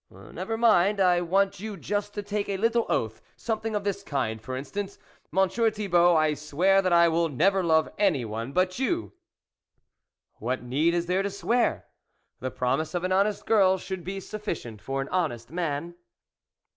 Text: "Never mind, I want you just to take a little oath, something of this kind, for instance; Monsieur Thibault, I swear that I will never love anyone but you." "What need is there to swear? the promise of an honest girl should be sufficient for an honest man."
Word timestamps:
"Never 0.09 0.57
mind, 0.57 0.99
I 0.99 1.21
want 1.21 1.59
you 1.59 1.77
just 1.77 2.15
to 2.15 2.23
take 2.23 2.49
a 2.49 2.57
little 2.57 2.87
oath, 2.89 3.21
something 3.35 3.75
of 3.75 3.83
this 3.83 4.01
kind, 4.01 4.41
for 4.41 4.57
instance; 4.57 4.97
Monsieur 5.31 5.69
Thibault, 5.69 6.15
I 6.15 6.33
swear 6.33 6.81
that 6.81 6.91
I 6.91 7.07
will 7.07 7.29
never 7.29 7.63
love 7.63 7.87
anyone 7.99 8.51
but 8.51 8.79
you." 8.79 9.11
"What 10.37 10.63
need 10.63 10.95
is 10.95 11.05
there 11.05 11.21
to 11.21 11.29
swear? 11.29 11.85
the 12.39 12.49
promise 12.49 12.95
of 12.95 13.03
an 13.03 13.11
honest 13.11 13.45
girl 13.45 13.77
should 13.77 14.03
be 14.03 14.19
sufficient 14.19 14.81
for 14.81 15.01
an 15.01 15.09
honest 15.09 15.51
man." 15.51 15.93